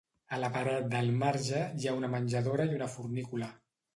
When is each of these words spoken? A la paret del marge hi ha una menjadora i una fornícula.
A 0.35 0.37
la 0.43 0.47
paret 0.53 0.87
del 0.93 1.09
marge 1.23 1.61
hi 1.83 1.87
ha 1.91 1.95
una 1.99 2.11
menjadora 2.15 2.67
i 2.71 2.75
una 2.79 2.91
fornícula. 2.97 3.51